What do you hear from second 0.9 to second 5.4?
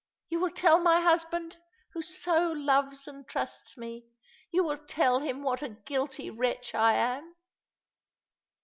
husband, who so loves and trusts me. You will tell